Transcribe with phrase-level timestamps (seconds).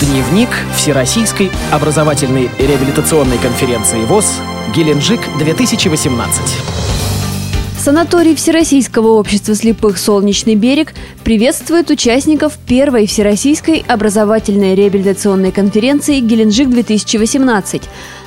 [0.00, 4.40] Дневник Всероссийской образовательной реабилитационной конференции ВОЗ
[4.74, 6.18] «Геленджик 2018».
[7.78, 17.82] Санаторий Всероссийского общества слепых «Солнечный берег» приветствует участников первой Всероссийской образовательной реабилитационной конференции «Геленджик-2018».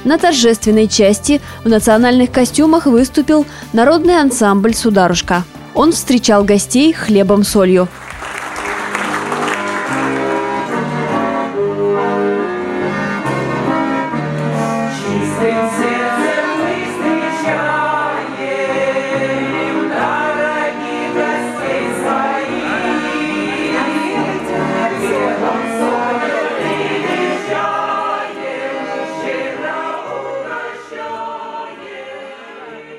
[0.05, 5.43] На торжественной части в национальных костюмах выступил народный ансамбль «Сударушка».
[5.73, 7.89] Он встречал гостей хлебом-солью.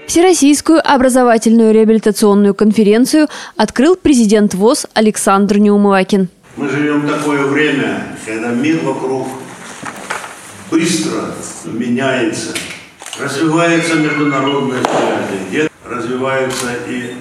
[0.09, 6.31] Всероссийскую образовательную реабилитационную конференцию открыл президент ВОЗ Александр Неумывакин.
[6.57, 9.29] Мы живем в такое время, когда мир вокруг
[10.71, 11.35] быстро
[11.67, 12.55] меняется,
[13.21, 17.15] развивается международная связь, где развивается и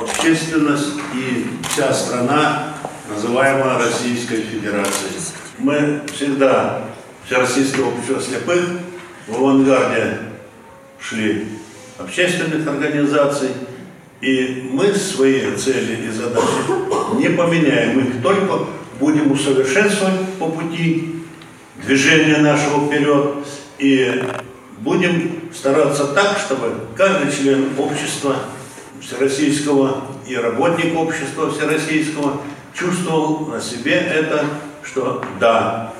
[0.00, 2.74] общественность, и вся страна,
[3.08, 5.12] называемая Российской Федерацией.
[5.58, 6.80] Мы всегда,
[7.24, 8.64] Всероссийское общество слепых,
[9.28, 10.18] в авангарде
[11.02, 11.48] шли
[11.98, 13.50] общественных организаций,
[14.20, 16.46] и мы свои цели и задачи
[17.16, 18.66] не поменяем, их только
[19.00, 21.16] будем усовершенствовать по пути
[21.84, 23.46] движения нашего вперед
[23.78, 24.22] и
[24.78, 28.36] будем стараться так, чтобы каждый член общества
[29.00, 32.40] всероссийского и работник общества всероссийского
[32.74, 34.44] чувствовал на себе это,
[34.82, 35.92] что да,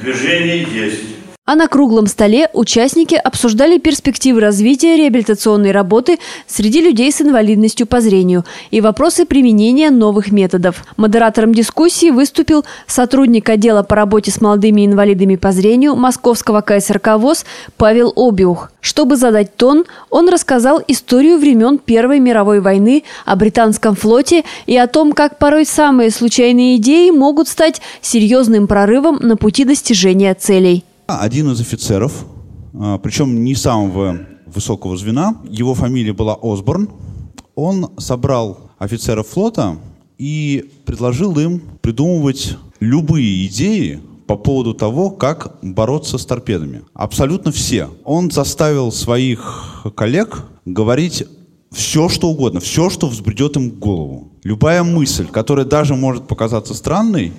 [0.00, 1.13] движение есть.
[1.46, 8.00] А на круглом столе участники обсуждали перспективы развития реабилитационной работы среди людей с инвалидностью по
[8.00, 10.82] зрению и вопросы применения новых методов.
[10.96, 17.44] Модератором дискуссии выступил сотрудник отдела по работе с молодыми инвалидами по зрению Московского КСРК ВОЗ
[17.76, 18.70] Павел Обиух.
[18.80, 24.86] Чтобы задать тон, он рассказал историю времен Первой мировой войны, о британском флоте и о
[24.86, 30.84] том, как порой самые случайные идеи могут стать серьезным прорывом на пути достижения целей.
[31.06, 32.24] Один из офицеров,
[32.72, 36.88] а, причем не самого высокого звена, его фамилия была Осборн,
[37.54, 39.76] он собрал офицеров флота
[40.16, 46.82] и предложил им придумывать любые идеи по поводу того, как бороться с торпедами.
[46.94, 47.90] Абсолютно все.
[48.04, 51.24] Он заставил своих коллег говорить
[51.70, 54.32] все, что угодно, все, что взбредет им в голову.
[54.42, 57.32] Любая мысль, которая даже может показаться странной,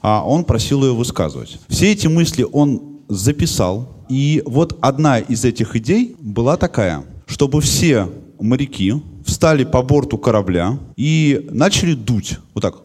[0.00, 1.60] а он просил ее высказывать.
[1.68, 4.04] Все эти мысли он записал.
[4.08, 8.08] И вот одна из этих идей была такая, чтобы все
[8.40, 12.38] моряки встали по борту корабля и начали дуть.
[12.54, 12.82] Вот так.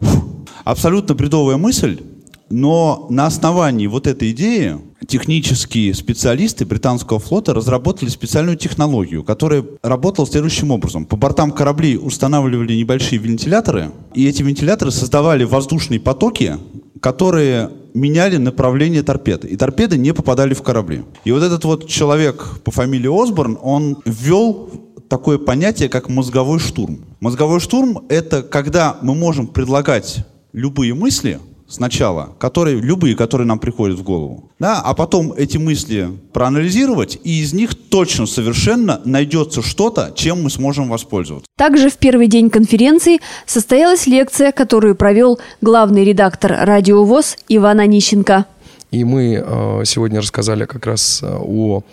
[0.64, 2.00] Абсолютно бредовая мысль,
[2.50, 10.28] но на основании вот этой идеи технические специалисты британского флота разработали специальную технологию, которая работала
[10.28, 11.06] следующим образом.
[11.06, 16.58] По бортам кораблей устанавливали небольшие вентиляторы, и эти вентиляторы создавали воздушные потоки,
[17.00, 19.48] которые меняли направление торпеды.
[19.48, 21.04] И торпеды не попадали в корабли.
[21.26, 24.70] И вот этот вот человек по фамилии Осборн, он ввел
[25.10, 27.06] такое понятие, как мозговой штурм.
[27.20, 33.98] Мозговой штурм— это когда мы можем предлагать любые мысли, сначала, которые, любые, которые нам приходят
[33.98, 40.12] в голову, да, а потом эти мысли проанализировать, и из них точно совершенно найдется что-то,
[40.16, 41.48] чем мы сможем воспользоваться.
[41.58, 48.46] Также в первый день конференции состоялась лекция, которую провел главный редактор «Радио ВОЗ» Иван Онищенко.
[48.90, 51.84] И мы э, сегодня рассказали как раз э, о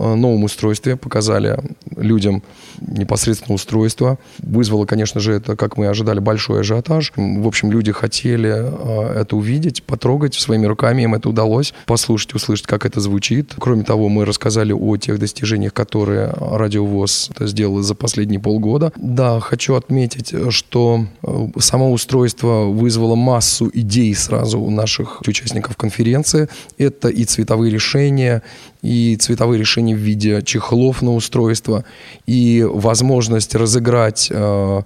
[0.00, 1.58] новом устройстве, показали
[1.96, 2.42] людям
[2.80, 4.18] непосредственно устройство.
[4.38, 7.12] Вызвало, конечно же, это, как мы ожидали, большой ажиотаж.
[7.16, 12.66] В общем, люди хотели э, это увидеть, потрогать своими руками, им это удалось, послушать, услышать,
[12.66, 13.54] как это звучит.
[13.58, 18.92] Кроме того, мы рассказали о тех достижениях, которые Радиовоз сделал за последние полгода.
[18.96, 26.48] Да, хочу отметить, что э, само устройство вызвало массу идей сразу у наших участников конференции.
[26.78, 28.42] Это и цветовые решения,
[28.82, 31.84] и цветовые решения в виде чехлов на устройство,
[32.26, 34.82] и возможность разыграть э,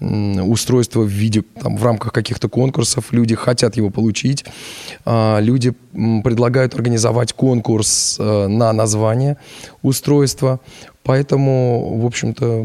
[0.00, 3.12] устройство в виде, там, в рамках каких-то конкурсов.
[3.12, 4.44] Люди хотят его получить.
[5.04, 9.36] Э, люди предлагают организовать конкурс э, на название
[9.82, 10.60] устройства.
[11.02, 12.64] Поэтому, в общем-то,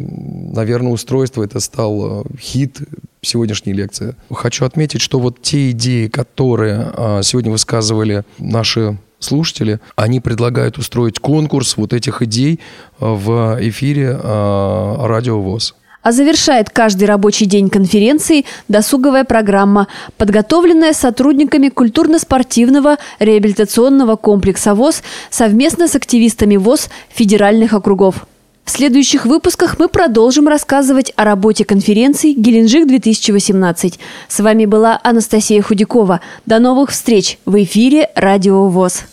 [0.54, 2.80] наверное, устройство это стал э, хит
[3.22, 4.16] сегодняшней лекции.
[4.31, 11.77] Хочу отметить, что вот те идеи, которые сегодня высказывали наши слушатели, они предлагают устроить конкурс
[11.77, 12.60] вот этих идей
[13.00, 15.75] э, в эфире э, Радио ВОЗ.
[16.01, 19.88] А завершает каждый рабочий день конференции досуговая программа,
[20.18, 28.25] подготовленная сотрудниками культурно-спортивного реабилитационного комплекса ВОЗ совместно с активистами ВОЗ федеральных округов.
[28.69, 33.95] В следующих выпусках мы продолжим рассказывать о работе конференции «Геленджик-2018».
[34.27, 36.21] С вами была Анастасия Худякова.
[36.45, 39.06] До новых встреч в эфире «Радио ВОЗ».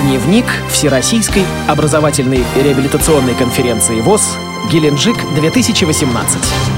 [0.00, 4.36] Дневник Всероссийской образовательной реабилитационной конференции ВОЗ
[4.70, 6.71] «Геленджик-2018».